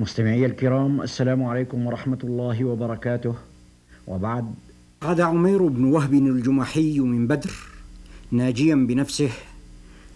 مستمعي 0.00 0.46
الكرام 0.46 1.02
السلام 1.02 1.44
عليكم 1.44 1.86
ورحمة 1.86 2.18
الله 2.24 2.64
وبركاته. 2.64 3.34
وبعد 4.08 4.44
عاد 5.02 5.20
عمير 5.20 5.66
بن 5.66 5.84
وهب 5.84 6.14
الجمحي 6.14 7.00
من 7.00 7.26
بدر 7.26 7.50
ناجيا 8.32 8.74
بنفسه 8.74 9.28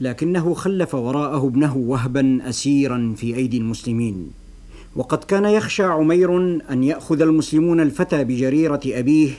لكنه 0.01 0.55
خلف 0.55 0.95
وراءه 0.95 1.47
ابنه 1.47 1.77
وهبا 1.77 2.49
اسيرا 2.49 3.15
في 3.17 3.37
أيدي 3.37 3.59
المسلمين. 3.59 4.31
وقد 4.97 5.25
كان 5.25 5.45
يخشى 5.45 5.82
عمير 5.82 6.37
أن 6.71 6.85
يأخذ 6.85 7.23
المسلمون 7.23 7.80
الفتى 7.80 8.25
بجريرة 8.25 8.80
أبيه 8.87 9.30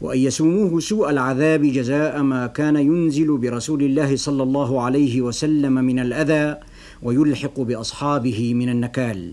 وأن 0.00 0.18
يسوموه 0.18 0.80
سوء 0.80 1.10
العذاب 1.10 1.62
جزاء 1.62 2.22
ما 2.22 2.46
كان 2.46 2.76
ينزل 2.76 3.36
برسول 3.38 3.82
الله 3.82 4.16
صلى 4.16 4.42
الله 4.42 4.82
عليه 4.82 5.20
وسلم 5.20 5.72
من 5.72 5.98
الأذى 5.98 6.56
ويلحق 7.02 7.60
بأصحابه 7.60 8.54
من 8.54 8.68
النكال. 8.68 9.32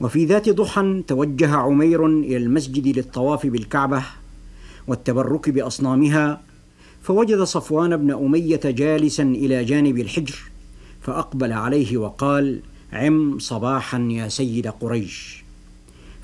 وفي 0.00 0.24
ذات 0.24 0.48
ضحى 0.48 1.02
توجه 1.06 1.56
عمير 1.56 2.06
إلى 2.06 2.36
المسجد 2.36 2.98
للطواف 2.98 3.46
بالكعبة 3.46 4.02
والتبرك 4.86 5.50
بأصنامها 5.50 6.42
فوجد 7.02 7.42
صفوان 7.42 7.96
بن 7.96 8.10
أمية 8.10 8.60
جالسا 8.64 9.22
إلى 9.22 9.64
جانب 9.64 9.98
الحجر 9.98 10.38
فأقبل 11.02 11.52
عليه 11.52 11.96
وقال 11.96 12.60
عم 12.92 13.38
صباحا 13.38 13.98
يا 14.10 14.28
سيد 14.28 14.66
قريش. 14.66 15.44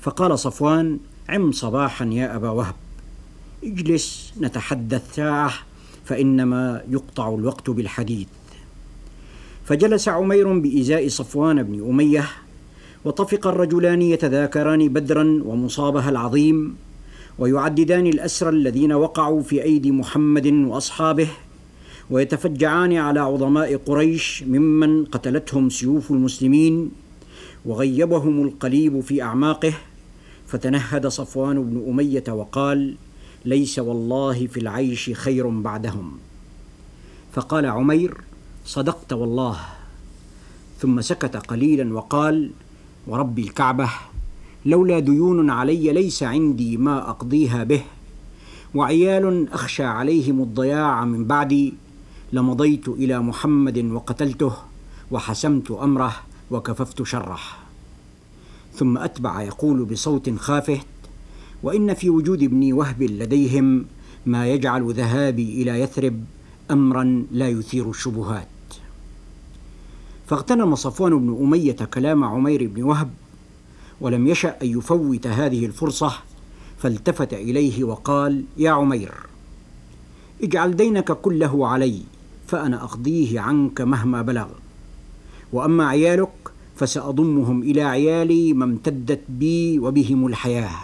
فقال 0.01 0.39
صفوان 0.39 0.99
عم 1.29 1.51
صباحا 1.51 2.05
يا 2.05 2.35
أبا 2.35 2.49
وهب 2.49 2.75
اجلس 3.63 4.33
نتحدث 4.41 5.15
ساعة 5.15 5.53
فإنما 6.05 6.81
يقطع 6.89 7.35
الوقت 7.35 7.69
بالحديث. 7.69 8.27
فجلس 9.65 10.07
عمير 10.07 10.59
بإزاء 10.59 11.07
صفوان 11.07 11.63
بن 11.63 11.89
أمية 11.89 12.29
وطفق 13.05 13.47
الرجلان 13.47 14.01
يتذاكران 14.01 14.87
بدرا 14.87 15.41
ومصابها 15.45 16.09
العظيم 16.09 16.75
ويعددان 17.39 18.07
الاسرى 18.07 18.49
الذين 18.49 18.93
وقعوا 18.93 19.41
في 19.41 19.63
أيدي 19.63 19.91
محمد 19.91 20.47
وأصحابه 20.47 21.27
ويتفجعان 22.09 22.93
على 22.93 23.19
عظماء 23.19 23.77
قريش 23.77 24.43
ممن 24.47 25.05
قتلتهم 25.05 25.69
سيوف 25.69 26.11
المسلمين 26.11 26.91
وغيبهم 27.65 28.43
القليب 28.43 28.99
في 28.99 29.21
أعماقه 29.21 29.73
فتنهد 30.47 31.07
صفوان 31.07 31.63
بن 31.63 31.89
أمية 31.89 32.23
وقال 32.29 32.95
ليس 33.45 33.79
والله 33.79 34.47
في 34.47 34.59
العيش 34.59 35.11
خير 35.13 35.47
بعدهم. 35.47 36.17
فقال 37.33 37.65
عمير 37.65 38.17
صدقت 38.65 39.13
والله. 39.13 39.59
ثم 40.79 41.01
سكت 41.01 41.35
قليلا 41.35 41.93
وقال 41.93 42.51
ورب 43.07 43.39
الكعبة 43.39 43.89
لولا 44.65 44.99
ديون 44.99 45.49
علي 45.49 45.93
ليس 45.93 46.23
عندي 46.23 46.77
ما 46.77 47.09
أقضيها 47.09 47.63
به 47.63 47.83
وعيال 48.75 49.53
أخشى 49.53 49.83
عليهم 49.83 50.41
الضياع 50.41 51.05
من 51.05 51.25
بعدي 51.25 51.73
لمضيت 52.33 52.87
إلى 52.87 53.19
محمد 53.19 53.77
وقتلته 53.77 54.53
وحسمت 55.11 55.71
أمره 55.71 56.15
وكففت 56.51 57.03
شره. 57.03 57.39
ثم 58.75 58.97
أتبع 58.97 59.41
يقول 59.41 59.85
بصوت 59.85 60.29
خافت 60.29 60.85
وإن 61.63 61.93
في 61.93 62.09
وجود 62.09 62.43
ابني 62.43 62.73
وهب 62.73 63.03
لديهم 63.03 63.85
ما 64.25 64.47
يجعل 64.47 64.93
ذهابي 64.93 65.61
إلى 65.61 65.79
يثرب 65.79 66.23
امرا 66.71 67.25
لا 67.31 67.49
يثير 67.49 67.89
الشبهات. 67.89 68.47
فاغتنم 70.27 70.75
صفوان 70.75 71.19
بن 71.19 71.43
أمية 71.43 71.71
كلام 71.93 72.23
عمير 72.23 72.67
بن 72.67 72.83
وهب 72.83 73.09
ولم 74.01 74.27
يشأ 74.27 74.61
أن 74.61 74.67
يفوت 74.67 75.27
هذه 75.27 75.65
الفرصة 75.65 76.13
فالتفت 76.77 77.33
إليه 77.33 77.83
وقال 77.83 78.43
يا 78.57 78.71
عمير 78.71 79.11
اجعل 80.43 80.75
دينك 80.75 81.11
كله 81.11 81.67
علي 81.67 82.01
فأنا 82.47 82.83
أقضيه 82.83 83.39
عنك 83.39 83.81
مهما 83.81 84.21
بلغ. 84.21 84.47
وأما 85.53 85.87
عيالك 85.87 86.31
فسأضمهم 86.75 87.61
إلى 87.63 87.81
عيالي 87.81 88.53
ما 88.53 88.65
امتدت 88.65 89.21
بي 89.29 89.79
وبهم 89.79 90.27
الحياة. 90.27 90.75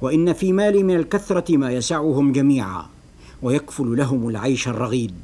وإن 0.00 0.32
في 0.32 0.52
مالي 0.52 0.82
من 0.82 0.96
الكثرة 0.96 1.56
ما 1.56 1.70
يسعهم 1.70 2.32
جميعا 2.32 2.86
ويكفل 3.42 3.96
لهم 3.96 4.28
العيش 4.28 4.68
الرغيد. 4.68 5.14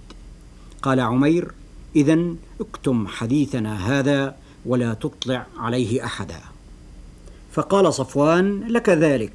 قال 0.82 1.00
عمير 1.00 1.52
اذا 1.96 2.18
اكتم 2.60 3.06
حديثنا 3.06 4.00
هذا 4.00 4.36
ولا 4.66 4.94
تطلع 4.94 5.46
عليه 5.58 6.04
أحدا. 6.04 6.40
فقال 7.52 7.94
صفوان 7.94 8.64
لك 8.68 8.88
ذلك. 8.88 9.32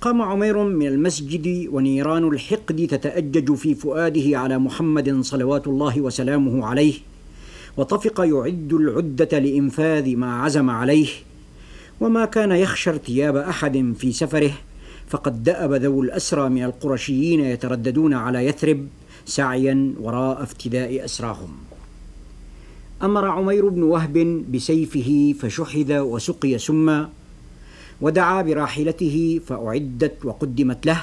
قام 0.00 0.22
عمير 0.22 0.64
من 0.64 0.86
المسجد 0.86 1.68
ونيران 1.72 2.28
الحقد 2.28 2.86
تتأجج 2.90 3.54
في 3.54 3.74
فؤاده 3.74 4.38
على 4.38 4.58
محمد 4.58 5.20
صلوات 5.20 5.66
الله 5.66 6.00
وسلامه 6.00 6.66
عليه 6.66 6.94
وطفق 7.76 8.20
يعد 8.20 8.72
العدة 8.72 9.38
لإنفاذ 9.38 10.16
ما 10.16 10.42
عزم 10.42 10.70
عليه. 10.70 11.08
وما 12.00 12.24
كان 12.24 12.52
يخشى 12.52 12.90
ارتياب 12.90 13.36
أحد 13.36 13.94
في 13.98 14.12
سفره 14.12 14.52
فقد 15.08 15.42
دأب 15.42 15.72
ذو 15.72 16.02
الأسرى 16.02 16.48
من 16.48 16.64
القرشيين 16.64 17.40
يترددون 17.40 18.14
على 18.14 18.46
يثرب 18.46 18.86
سعيا 19.26 19.94
وراء 20.00 20.42
افتداء 20.42 21.04
أسراهم. 21.04 21.65
أمر 23.02 23.24
عمير 23.28 23.68
بن 23.68 23.82
وهب 23.82 24.44
بسيفه 24.52 25.34
فشحذ 25.40 25.98
وسقي 25.98 26.58
سما 26.58 27.08
ودعا 28.00 28.42
براحلته 28.42 29.40
فأعدت 29.46 30.24
وقدمت 30.24 30.86
له 30.86 31.02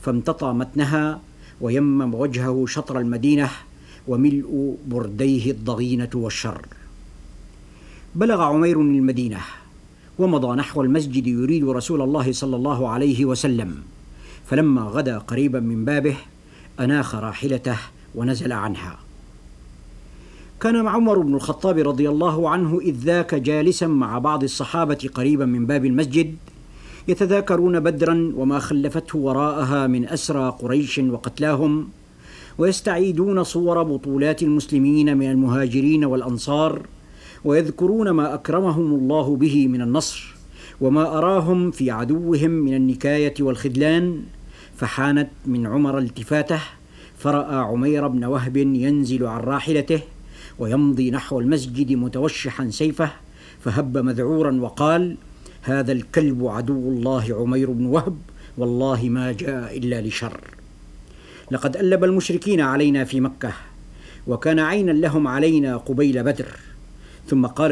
فامتطى 0.00 0.52
متنها 0.52 1.20
ويمم 1.60 2.14
وجهه 2.14 2.64
شطر 2.68 2.98
المدينة 2.98 3.50
وملء 4.08 4.76
برديه 4.86 5.50
الضغينة 5.50 6.10
والشر. 6.14 6.66
بلغ 8.14 8.42
عمير 8.42 8.80
المدينة 8.80 9.40
ومضى 10.18 10.56
نحو 10.56 10.82
المسجد 10.82 11.26
يريد 11.26 11.64
رسول 11.64 12.02
الله 12.02 12.32
صلى 12.32 12.56
الله 12.56 12.88
عليه 12.88 13.24
وسلم 13.24 13.82
فلما 14.46 14.82
غدا 14.82 15.18
قريبا 15.18 15.60
من 15.60 15.84
بابه 15.84 16.16
أناخ 16.80 17.14
راحلته 17.14 17.78
ونزل 18.14 18.52
عنها. 18.52 19.11
كان 20.62 20.88
عمر 20.88 21.18
بن 21.18 21.34
الخطاب 21.34 21.78
رضي 21.78 22.08
الله 22.08 22.48
عنه 22.48 22.80
إذ 22.80 22.94
ذاك 22.94 23.34
جالسا 23.34 23.86
مع 23.86 24.18
بعض 24.18 24.42
الصحابة 24.42 25.10
قريبا 25.14 25.44
من 25.44 25.66
باب 25.66 25.84
المسجد 25.84 26.34
يتذاكرون 27.08 27.80
بدرا 27.80 28.32
وما 28.36 28.58
خلفته 28.58 29.18
وراءها 29.18 29.86
من 29.86 30.08
أسرى 30.08 30.56
قريش 30.62 30.98
وقتلاهم 30.98 31.88
ويستعيدون 32.58 33.44
صور 33.44 33.82
بطولات 33.82 34.42
المسلمين 34.42 35.18
من 35.18 35.30
المهاجرين 35.30 36.04
والأنصار 36.04 36.86
ويذكرون 37.44 38.10
ما 38.10 38.34
أكرمهم 38.34 38.94
الله 38.94 39.36
به 39.36 39.68
من 39.68 39.82
النصر 39.82 40.34
وما 40.80 41.18
أراهم 41.18 41.70
في 41.70 41.90
عدوهم 41.90 42.50
من 42.50 42.74
النكاية 42.74 43.34
والخذلان 43.40 44.22
فحانت 44.76 45.28
من 45.46 45.66
عمر 45.66 45.98
التفاتة 45.98 46.60
فرأى 47.18 47.56
عمير 47.56 48.08
بن 48.08 48.24
وهب 48.24 48.56
ينزل 48.56 49.26
عن 49.26 49.40
راحلته 49.40 50.00
ويمضي 50.58 51.10
نحو 51.10 51.40
المسجد 51.40 51.92
متوشحا 51.92 52.70
سيفه 52.70 53.10
فهب 53.60 53.98
مذعورا 53.98 54.60
وقال 54.60 55.16
هذا 55.62 55.92
الكلب 55.92 56.46
عدو 56.46 56.90
الله 56.90 57.36
عمير 57.40 57.70
بن 57.70 57.86
وهب 57.86 58.16
والله 58.58 59.08
ما 59.08 59.32
جاء 59.32 59.78
إلا 59.78 60.00
لشر. 60.00 60.40
لقد 61.50 61.76
ألب 61.76 62.04
المشركين 62.04 62.60
علينا 62.60 63.04
في 63.04 63.20
مكة 63.20 63.52
وكان 64.26 64.58
عينا 64.58 64.90
لهم 64.90 65.28
علينا 65.28 65.76
قبيل 65.76 66.22
بدر. 66.24 66.46
ثم 67.28 67.46
قال 67.46 67.70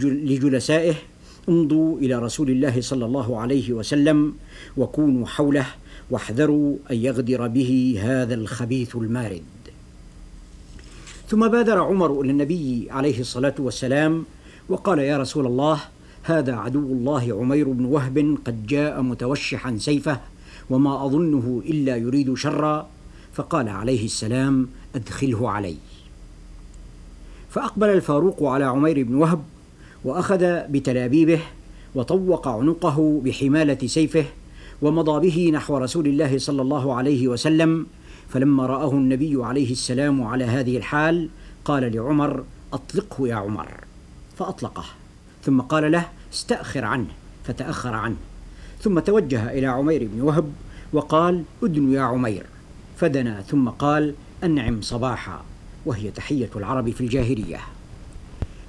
لجلسائه 0.00 0.94
امضوا 1.48 1.98
إلى 1.98 2.18
رسول 2.18 2.50
الله 2.50 2.80
صلى 2.80 3.04
الله 3.04 3.40
عليه 3.40 3.72
وسلم 3.72 4.34
وكونوا 4.76 5.26
حوله 5.26 5.66
واحذروا 6.10 6.76
أن 6.90 6.96
يغدر 6.96 7.46
به 7.46 8.00
هذا 8.02 8.34
الخبيث 8.34 8.96
المارد. 8.96 9.42
ثم 11.30 11.48
بادر 11.48 11.78
عمر 11.78 12.20
إلى 12.20 12.30
النبي 12.30 12.88
عليه 12.90 13.20
الصلاة 13.20 13.54
والسلام 13.58 14.24
وقال 14.68 14.98
يا 14.98 15.18
رسول 15.18 15.46
الله 15.46 15.80
هذا 16.22 16.54
عدو 16.54 16.92
الله 16.92 17.36
عمير 17.40 17.68
بن 17.68 17.84
وهب 17.84 18.38
قد 18.44 18.66
جاء 18.66 19.02
متوشحا 19.02 19.76
سيفه 19.76 20.20
وما 20.70 21.06
أظنه 21.06 21.62
إلا 21.66 21.96
يريد 21.96 22.34
شرا 22.34 22.88
فقال 23.32 23.68
عليه 23.68 24.04
السلام 24.04 24.68
أدخله 24.94 25.50
علي. 25.50 25.76
فأقبل 27.50 27.88
الفاروق 27.88 28.42
على 28.42 28.64
عمير 28.64 29.02
بن 29.02 29.14
وهب 29.14 29.42
وأخذ 30.04 30.38
بتلابيبه 30.68 31.40
وطوق 31.94 32.48
عنقه 32.48 33.20
بحمالة 33.24 33.86
سيفه 33.86 34.24
ومضى 34.82 35.30
به 35.30 35.50
نحو 35.54 35.76
رسول 35.76 36.06
الله 36.06 36.38
صلى 36.38 36.62
الله 36.62 36.94
عليه 36.94 37.28
وسلم 37.28 37.86
فلما 38.30 38.66
رآه 38.66 38.90
النبي 38.92 39.44
عليه 39.44 39.72
السلام 39.72 40.22
على 40.22 40.44
هذه 40.44 40.76
الحال 40.76 41.28
قال 41.64 41.96
لعمر 41.96 42.44
أطلقه 42.72 43.28
يا 43.28 43.34
عمر. 43.34 43.68
فأطلقه. 44.38 44.84
ثم 45.44 45.60
قال 45.60 45.92
له 45.92 46.08
استأخر 46.32 46.84
عنه. 46.84 47.06
فتأخر 47.44 47.94
عنه. 47.94 48.16
ثم 48.80 48.98
توجه 48.98 49.50
إلى 49.50 49.66
عمير 49.66 50.08
بن 50.12 50.20
وهب 50.20 50.52
وقال 50.92 51.44
أدن 51.62 51.92
يا 51.92 52.00
عمير. 52.00 52.46
فدنا 52.96 53.40
ثم 53.40 53.68
قال 53.68 54.14
أنعم 54.44 54.82
صباحا. 54.82 55.44
وهي 55.86 56.10
تحية 56.10 56.50
العرب 56.56 56.90
في 56.90 57.00
الجاهلية. 57.00 57.60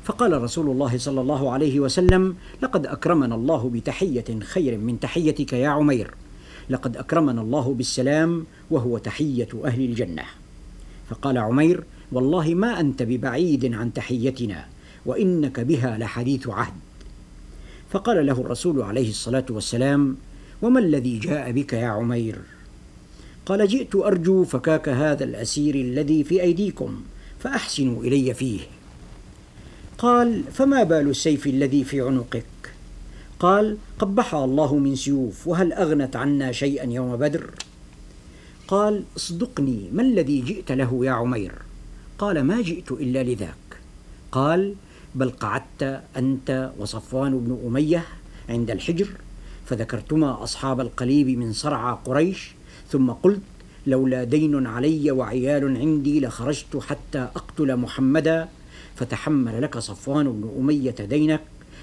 فقال 0.03 0.43
رسول 0.43 0.69
الله 0.69 0.97
صلى 0.97 1.21
الله 1.21 1.51
عليه 1.51 1.79
وسلم 1.79 2.35
لقد 2.61 2.85
أكرمنا 2.85 3.35
الله 3.35 3.69
بتحية 3.69 4.39
خير 4.39 4.77
من 4.77 4.99
تحيتك 4.99 5.53
يا 5.53 5.69
عمير. 5.69 6.13
لقد 6.71 6.97
أكرمنا 6.97 7.41
الله 7.41 7.73
بالسلام 7.73 8.45
وهو 8.71 8.97
تحية 8.97 9.47
أهل 9.65 9.81
الجنة. 9.81 10.23
فقال 11.09 11.37
عمير 11.37 11.83
والله 12.11 12.55
ما 12.55 12.79
أنت 12.79 13.03
ببعيد 13.03 13.73
عن 13.73 13.93
تحيتنا 13.93 14.65
وإنك 15.05 15.59
بها 15.59 15.97
لحديث 15.97 16.47
عهد. 16.47 16.73
فقال 17.89 18.25
له 18.25 18.33
الرسول 18.33 18.81
عليه 18.81 19.09
الصلاة 19.09 19.45
والسلام 19.49 20.17
وما 20.61 20.79
الذي 20.79 21.19
جاء 21.19 21.51
بك 21.51 21.73
يا 21.73 21.87
عمير؟ 21.87 22.35
قال 23.45 23.67
جئت 23.67 23.95
أرجو 23.95 24.43
فكاك 24.43 24.89
هذا 24.89 25.23
الأسير 25.23 25.75
الذي 25.75 26.23
في 26.23 26.41
أيديكم 26.41 27.01
فأحسنوا 27.39 28.03
إلي 28.03 28.33
فيه. 28.33 28.59
قال 29.97 30.43
فما 30.51 30.83
بال 30.83 31.09
السيف 31.09 31.47
الذي 31.47 31.83
في 31.83 32.01
عنقك؟ 32.01 32.45
قال 33.41 33.77
قبحها 33.99 34.45
الله 34.45 34.77
من 34.77 34.95
سيوف 34.95 35.47
وهل 35.47 35.73
أغنت 35.73 36.15
عنا 36.15 36.51
شيئا 36.51 36.85
يوم 36.85 37.17
بدر؟ 37.17 37.49
قال 38.67 39.03
اصدقني 39.17 39.89
ما 39.93 40.01
الذي 40.01 40.41
جئت 40.41 40.71
له 40.71 41.05
يا 41.05 41.11
عمير؟ 41.11 41.51
قال 42.17 42.43
ما 42.43 42.61
جئت 42.61 42.91
إلا 42.91 43.23
لذاك. 43.23 43.69
قال 44.31 44.75
بل 45.15 45.29
قعدت 45.29 46.01
أنت 46.17 46.71
وصفوان 46.77 47.39
بن 47.39 47.57
أمية 47.67 48.05
عند 48.49 48.71
الحجر 48.71 49.09
فذكرتما 49.65 50.43
أصحاب 50.43 50.79
القليب 50.79 51.27
من 51.27 51.53
صرعى 51.53 51.97
قريش 52.05 52.51
ثم 52.89 53.11
قلت 53.11 53.41
لولا 53.87 54.23
دين 54.23 54.67
علي 54.67 55.11
وعيال 55.11 55.77
عندي 55.77 56.19
لخرجت 56.19 56.77
حتى 56.77 57.19
أقتل 57.19 57.75
محمدا 57.75 58.49
فتحمل 58.95 59.61
لك 59.61 59.77
صفوان 59.77 60.25
بن 60.31 60.51
أمية 60.59 60.95
دينك 61.09 61.41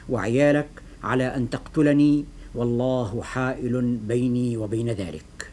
وعيالك 0.09 0.69
على 1.05 1.25
أن 1.25 1.51
تقتلني 1.51 2.25
والله 2.55 3.23
حائل 3.23 3.99
بيني 4.09 4.57
وبين 4.57 4.89
ذلك. 4.89 5.51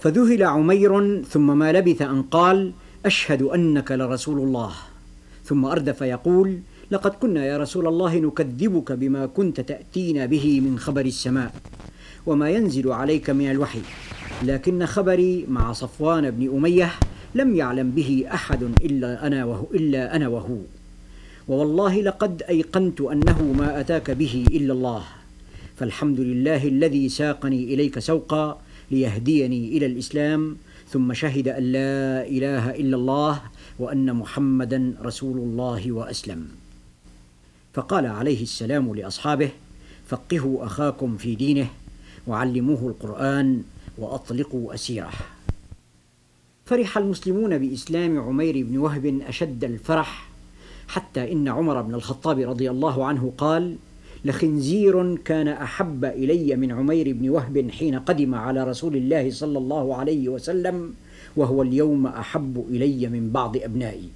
فذهل 0.00 0.42
عمير 0.42 1.22
ثم 1.22 1.58
ما 1.58 1.72
لبث 1.72 2.02
أن 2.02 2.22
قال 2.22 2.72
أشهد 3.06 3.42
أنك 3.42 3.92
لرسول 3.92 4.38
الله. 4.38 4.72
ثم 5.44 5.64
أردف 5.64 6.00
يقول 6.00 6.58
لقد 6.90 7.10
كنا 7.10 7.46
يا 7.46 7.58
رسول 7.58 7.86
الله 7.86 8.18
نكذبك 8.18 8.92
بما 8.92 9.26
كنت 9.26 9.60
تأتينا 9.60 10.26
به 10.26 10.60
من 10.60 10.78
خبر 10.78 11.06
السماء 11.06 11.54
وما 12.26 12.50
ينزل 12.50 12.92
عليك 12.92 13.30
من 13.30 13.50
الوحي. 13.50 13.80
لكن 14.42 14.86
خبري 14.86 15.46
مع 15.48 15.72
صفوان 15.72 16.30
بن 16.30 16.56
أمية 16.56 16.90
لم 17.34 17.56
يعلم 17.56 17.90
به 17.90 18.24
أحد 18.34 18.62
إلا 18.62 19.26
أنا 19.26 19.44
وهو 19.44 19.66
إلا 19.74 20.16
أنا 20.16 20.28
وهو. 20.28 20.81
ووالله 21.48 22.02
لقد 22.02 22.42
أيقنت 22.42 23.00
أنه 23.00 23.42
ما 23.42 23.80
أتاك 23.80 24.10
به 24.10 24.46
إلا 24.50 24.72
الله. 24.72 25.04
فالحمد 25.76 26.20
لله 26.20 26.68
الذي 26.68 27.08
ساقني 27.08 27.74
إليك 27.74 27.98
سوقا 27.98 28.60
ليهديني 28.90 29.76
إلى 29.76 29.86
الإسلام 29.86 30.56
ثم 30.88 31.12
شهد 31.12 31.48
أن 31.48 31.62
لا 31.62 32.26
إله 32.28 32.70
إلا 32.70 32.96
الله 32.96 33.42
وأن 33.78 34.16
محمدا 34.16 34.94
رسول 35.02 35.38
الله 35.38 35.92
وأسلم. 35.92 36.48
فقال 37.74 38.06
عليه 38.06 38.42
السلام 38.42 38.94
لأصحابه 38.94 39.50
فقهوا 40.08 40.66
أخاكم 40.66 41.16
في 41.16 41.34
دينه 41.34 41.66
وعلموه 42.26 42.88
القرآن 42.88 43.62
وأطلقوا 43.98 44.74
أسيره. 44.74 45.12
فرح 46.66 46.98
المسلمون 46.98 47.58
بإسلام 47.58 48.18
عمير 48.18 48.66
بن 48.66 48.76
وهب 48.78 49.20
أشد 49.28 49.64
الفرح 49.64 50.31
حتى 50.88 51.32
إن 51.32 51.48
عمر 51.48 51.82
بن 51.82 51.94
الخطاب 51.94 52.38
رضي 52.38 52.70
الله 52.70 53.04
عنه 53.04 53.32
قال 53.38 53.76
لخنزير 54.24 55.16
كان 55.16 55.48
أحب 55.48 56.04
إلي 56.04 56.56
من 56.56 56.72
عمير 56.72 57.12
بن 57.12 57.28
وهب 57.28 57.70
حين 57.70 57.98
قدم 57.98 58.34
على 58.34 58.64
رسول 58.64 58.96
الله 58.96 59.30
صلى 59.30 59.58
الله 59.58 59.96
عليه 59.96 60.28
وسلم 60.28 60.94
وهو 61.36 61.62
اليوم 61.62 62.06
أحب 62.06 62.64
إلي 62.70 63.08
من 63.08 63.30
بعض 63.30 63.56
أبنائي. 63.56 64.08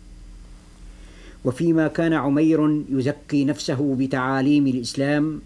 وفيما 1.44 1.88
كان 1.88 2.12
عمير 2.12 2.82
يزكي 2.90 3.44
نفسه 3.44 3.96
بتعاليم 3.98 4.66
الإسلام 4.66 5.40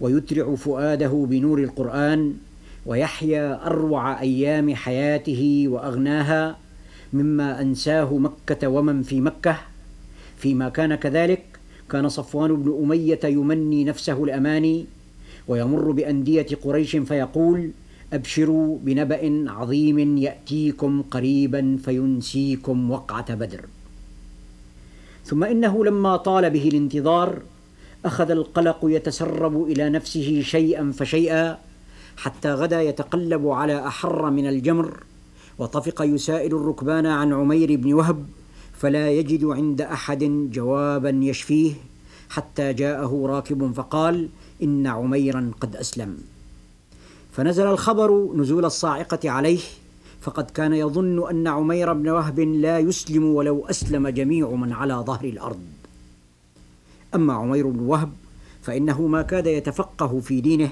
ويترع 0.00 0.54
فؤاده 0.54 1.26
بنور 1.30 1.58
القرآن 1.58 2.34
ويحيا 2.86 3.66
أروع 3.66 4.20
أيام 4.20 4.74
حياته 4.74 5.64
وأغناها 5.68 6.58
مما 7.12 7.60
أنساه 7.60 8.18
مكة 8.18 8.68
ومن 8.68 9.02
في 9.02 9.20
مكة 9.20 9.58
فيما 10.42 10.68
كان 10.68 10.94
كذلك 10.94 11.42
كان 11.90 12.08
صفوان 12.08 12.62
بن 12.62 12.78
أمية 12.82 13.20
يمني 13.24 13.84
نفسه 13.84 14.24
الأماني 14.24 14.86
ويمر 15.48 15.90
بأندية 15.90 16.46
قريش 16.62 16.96
فيقول 16.96 17.70
أبشروا 18.12 18.78
بنبأ 18.82 19.44
عظيم 19.50 20.18
يأتيكم 20.18 21.02
قريبا 21.02 21.78
فينسيكم 21.84 22.90
وقعة 22.90 23.34
بدر. 23.34 23.64
ثم 25.24 25.44
إنه 25.44 25.84
لما 25.84 26.16
طال 26.16 26.50
به 26.50 26.68
الانتظار 26.68 27.42
أخذ 28.04 28.30
القلق 28.30 28.78
يتسرب 28.82 29.62
إلى 29.62 29.90
نفسه 29.90 30.42
شيئا 30.42 30.92
فشيئا 30.98 31.58
حتى 32.16 32.52
غدا 32.52 32.82
يتقلب 32.82 33.48
على 33.48 33.86
أحر 33.86 34.30
من 34.30 34.46
الجمر 34.48 35.02
وطفق 35.58 36.02
يسائل 36.02 36.54
الركبان 36.54 37.06
عن 37.06 37.32
عمير 37.32 37.76
بن 37.76 37.92
وهب 37.92 38.26
فلا 38.82 39.10
يجد 39.10 39.44
عند 39.44 39.80
أحد 39.80 40.24
جوابا 40.52 41.10
يشفيه 41.10 41.72
حتى 42.30 42.72
جاءه 42.72 43.22
راكب 43.26 43.72
فقال 43.72 44.28
إن 44.62 44.86
عميرا 44.86 45.50
قد 45.60 45.76
أسلم. 45.76 46.18
فنزل 47.32 47.66
الخبر 47.66 48.32
نزول 48.36 48.64
الصاعقة 48.64 49.30
عليه 49.30 49.60
فقد 50.20 50.50
كان 50.50 50.72
يظن 50.72 51.28
أن 51.30 51.46
عمير 51.46 51.92
بن 51.92 52.08
وهب 52.08 52.40
لا 52.40 52.78
يسلم 52.78 53.24
ولو 53.24 53.66
أسلم 53.66 54.08
جميع 54.08 54.50
من 54.50 54.72
على 54.72 54.94
ظهر 54.94 55.24
الأرض. 55.24 55.60
أما 57.14 57.32
عمير 57.32 57.68
بن 57.68 57.80
وهب 57.80 58.12
فإنه 58.62 59.06
ما 59.06 59.22
كاد 59.22 59.46
يتفقه 59.46 60.20
في 60.20 60.40
دينه 60.40 60.70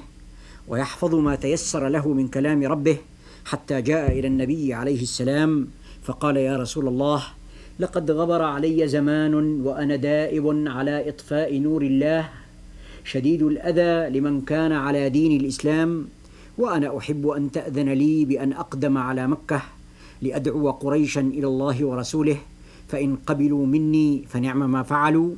ويحفظ 0.69 1.15
ما 1.15 1.35
تيسر 1.35 1.89
له 1.89 2.09
من 2.09 2.29
كلام 2.29 2.63
ربه 2.63 2.99
حتى 3.45 3.83
جاء 3.83 4.19
إلى 4.19 4.27
النبي 4.27 4.75
عليه 4.75 5.03
السلام 5.03 5.69
فقال 6.03 6.37
يا 6.37 6.57
رسول 6.57 6.89
الله 6.89 7.40
لقد 7.79 8.11
غبر 8.11 8.43
علي 8.43 8.89
زمان 8.89 9.35
وأنا 9.61 9.97
دائب 9.97 10.47
على 10.67 11.09
إطفاء 11.09 11.59
نور 11.59 11.83
الله 11.83 12.29
شديد 13.05 13.43
الأذى 13.43 14.19
لمن 14.19 14.41
كان 14.41 14.73
على 14.73 15.09
دين 15.09 15.41
الإسلام 15.41 16.07
وأنا 16.59 16.99
أحب 16.99 17.29
أن 17.29 17.51
تأذن 17.51 17.89
لي 17.89 18.25
بأن 18.25 18.53
أقدم 18.53 18.99
على 18.99 19.27
مكة 19.29 19.63
لأدعو 20.23 20.71
قريشا 20.71 21.21
إلى 21.21 21.47
الله 21.47 21.85
ورسوله 21.85 22.37
فإن 22.89 23.17
قبلوا 23.17 23.67
مني 23.67 24.25
فنعم 24.29 24.71
ما 24.71 24.83
فعلوا 24.83 25.35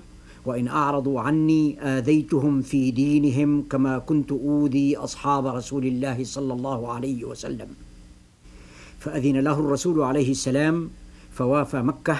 وإن 0.47 0.69
أعرضوا 0.69 1.21
عني 1.21 1.81
آذيتهم 1.81 2.62
في 2.62 2.91
دينهم 2.91 3.62
كما 3.71 3.99
كنت 3.99 4.33
أوذي 4.33 4.97
أصحاب 4.97 5.47
رسول 5.47 5.87
الله 5.87 6.25
صلى 6.25 6.53
الله 6.53 6.93
عليه 6.93 7.25
وسلم. 7.25 7.69
فأذن 8.99 9.37
له 9.37 9.61
الرسول 9.61 10.03
عليه 10.03 10.31
السلام 10.31 10.91
فوافى 11.33 11.83
مكة 11.83 12.17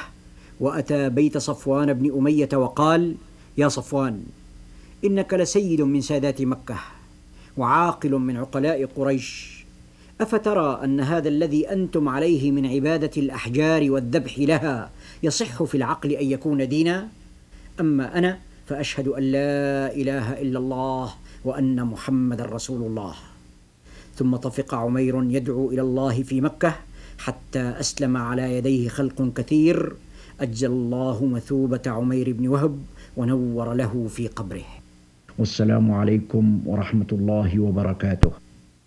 وأتى 0.61 1.09
بيت 1.09 1.39
صفوان 1.39 1.93
بن 1.93 2.19
أمية 2.19 2.49
وقال 2.53 3.15
يا 3.59 3.69
صفوان 3.69 4.23
إنك 5.05 5.35
لسيد 5.35 5.81
من 5.81 6.01
سادات 6.01 6.43
مكة 6.43 6.79
وعاقل 7.57 8.11
من 8.11 8.37
عقلاء 8.37 8.87
قريش 8.97 9.63
أفترى 10.21 10.81
أن 10.85 11.01
هذا 11.01 11.29
الذي 11.29 11.73
أنتم 11.73 12.09
عليه 12.09 12.51
من 12.51 12.67
عبادة 12.67 13.11
الأحجار 13.17 13.91
والذبح 13.91 14.39
لها 14.39 14.91
يصح 15.23 15.63
في 15.63 15.77
العقل 15.77 16.13
أن 16.13 16.27
يكون 16.31 16.69
دينا؟ 16.69 17.09
أما 17.81 18.19
أنا 18.19 18.39
فأشهد 18.67 19.09
أن 19.09 19.23
لا 19.23 19.95
إله 19.95 20.41
إلا 20.41 20.59
الله 20.59 21.15
وأن 21.45 21.85
محمد 21.85 22.41
رسول 22.41 22.83
الله 22.83 23.15
ثم 24.17 24.37
طفق 24.37 24.75
عمير 24.75 25.23
يدعو 25.23 25.71
إلى 25.71 25.81
الله 25.81 26.23
في 26.23 26.41
مكة 26.41 26.75
حتى 27.19 27.61
أسلم 27.61 28.17
على 28.17 28.57
يديه 28.57 28.89
خلق 28.89 29.33
كثير. 29.37 29.93
أجل 30.41 30.71
الله 30.71 31.27
مثوبة 31.27 31.83
عمير 31.87 32.33
بن 32.33 32.49
وهب 32.49 32.79
ونور 33.17 33.75
له 33.75 34.07
في 34.09 34.29
قبره. 34.29 34.65
والسلام 35.39 35.93
عليكم 35.93 36.61
ورحمة 36.67 37.07
الله 37.13 37.59
وبركاته. 37.59 38.42